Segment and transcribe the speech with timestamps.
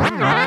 [0.00, 0.37] Ah!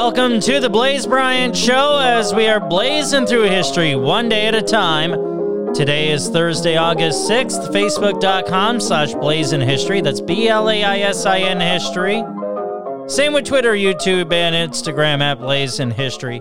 [0.00, 4.54] Welcome to the Blaze Bryant Show as we are blazing through history one day at
[4.54, 5.74] a time.
[5.74, 10.00] Today is Thursday, August 6th, facebook.com slash blazing history.
[10.00, 12.22] That's B L A I S I N history.
[13.08, 16.40] Same with Twitter, YouTube, and Instagram at blazing history.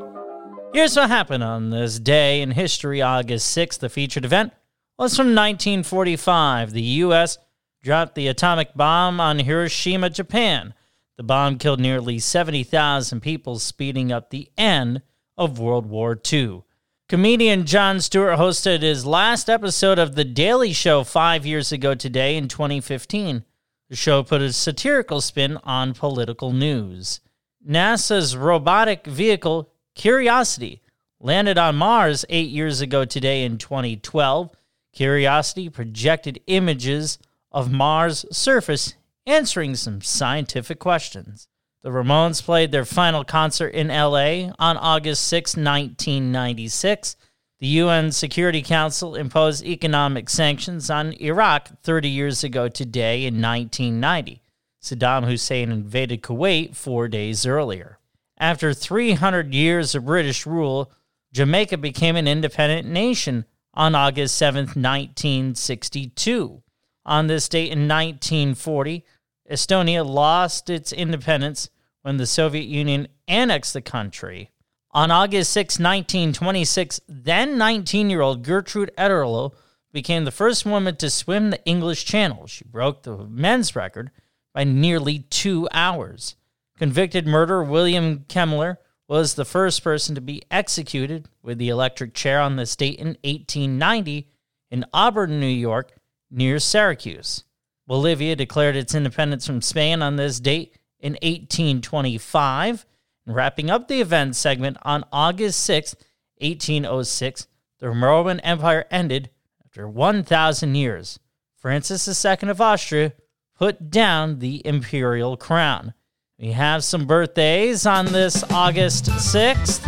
[0.71, 3.79] Here's what happened on this day in history, August 6th.
[3.79, 4.53] The featured event
[4.99, 6.73] was from 1945.
[6.73, 7.39] The U.S.
[7.81, 10.75] dropped the atomic bomb on Hiroshima, Japan.
[11.17, 15.01] The bomb killed nearly 70,000 people, speeding up the end
[15.35, 16.61] of World War II.
[17.09, 22.37] Comedian Jon Stewart hosted his last episode of The Daily Show five years ago today
[22.37, 23.43] in 2015.
[23.89, 27.19] The show put a satirical spin on political news.
[27.67, 30.81] NASA's robotic vehicle, Curiosity,
[31.19, 34.51] landed on Mars eight years ago today in 2012.
[34.93, 37.17] Curiosity projected images
[37.51, 38.93] of Mars' surface
[39.27, 41.47] answering some scientific questions.
[41.83, 47.15] The Ramones played their final concert in LA on August 6, 1996.
[47.59, 54.41] The UN Security Council imposed economic sanctions on Iraq 30 years ago today in 1990.
[54.81, 57.99] Saddam Hussein invaded Kuwait four days earlier.
[58.39, 60.91] After 300 years of British rule,
[61.33, 66.61] Jamaica became an independent nation on August 7, 1962.
[67.05, 69.03] On this date in 1940,
[69.49, 71.69] Estonia lost its independence
[72.01, 74.51] when the Soviet Union annexed the country.
[74.91, 79.53] On August 6, 1926, then 19 year old Gertrude Ederle
[79.91, 82.47] became the first woman to swim the English Channel.
[82.47, 84.11] She broke the men's record
[84.53, 86.35] by nearly two hours.
[86.77, 88.77] Convicted murderer William Kemmler
[89.07, 93.17] was the first person to be executed with the electric chair on this date in
[93.23, 94.29] 1890
[94.69, 95.93] in Auburn, New York,
[96.29, 97.43] near Syracuse.
[97.87, 102.85] Bolivia declared its independence from Spain on this date in 1825.
[103.25, 105.95] And wrapping up the event segment on August 6,
[106.39, 107.47] 1806,
[107.79, 109.29] the Roman Empire ended
[109.65, 111.19] after 1,000 years.
[111.55, 113.13] Francis II of Austria
[113.55, 115.93] put down the imperial crown.
[116.37, 119.85] We have some birthdays on this August 6th.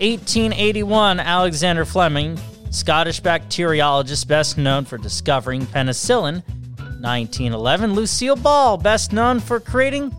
[0.00, 2.38] 1881, Alexander Fleming
[2.70, 6.42] Scottish bacteriologist best known for discovering penicillin.
[7.00, 10.14] 1911, Lucille Ball, best known for creating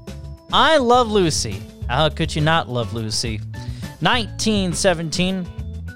[0.51, 1.61] I Love Lucy.
[1.89, 3.39] How could you not love Lucy?
[3.99, 5.45] 1917,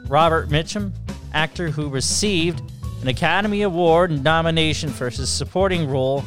[0.07, 0.91] Robert Mitchum,
[1.33, 2.61] actor who received
[3.01, 6.23] an Academy Award nomination for his supporting role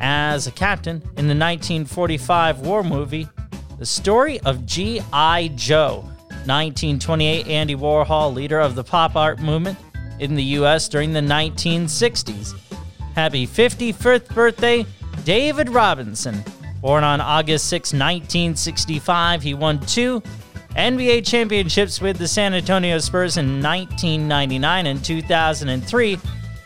[0.00, 3.28] as a captain in the 1945 war movie,
[3.78, 5.52] The Story of G.I.
[5.54, 6.08] Joe.
[6.46, 9.78] 1928, Andy Warhol, leader of the pop art movement
[10.18, 10.88] in the U.S.
[10.88, 12.54] during the 1960s.
[13.14, 14.84] Happy 55th birthday,
[15.24, 16.42] David Robinson.
[16.80, 20.22] Born on August 6, 1965, he won two
[20.76, 26.18] NBA championships with the San Antonio Spurs in 1999 and 2003.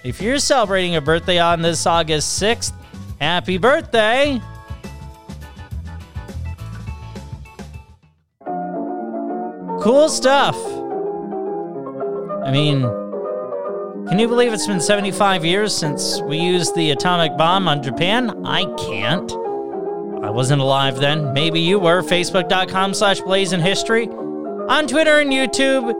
[0.04, 2.72] If you're celebrating a birthday on this August 6th,
[3.20, 4.40] happy birthday!
[9.82, 10.56] Cool stuff.
[12.44, 12.82] I mean,
[14.08, 18.44] can you believe it's been 75 years since we used the atomic bomb on Japan?
[18.44, 19.30] I can't.
[20.24, 21.32] I wasn't alive then.
[21.32, 22.02] Maybe you were.
[22.02, 24.08] Facebook.com slash Blazing History.
[24.08, 25.92] On Twitter and YouTube.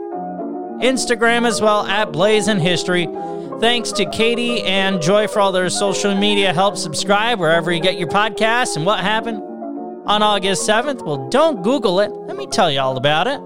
[0.81, 3.07] Instagram as well at Blazing History.
[3.59, 6.77] Thanks to Katie and Joy for all their social media help.
[6.77, 8.75] Subscribe wherever you get your podcasts.
[8.75, 9.41] And what happened
[10.05, 11.05] on August 7th?
[11.05, 12.11] Well, don't Google it.
[12.11, 13.39] Let me tell you all about it.